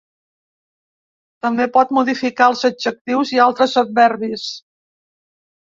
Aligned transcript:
També 1.47 1.67
pot 1.77 1.93
modificar 1.99 2.49
els 2.53 2.67
adjectius 2.73 3.35
i 3.37 3.45
altres 3.47 3.79
adverbis. 3.85 4.53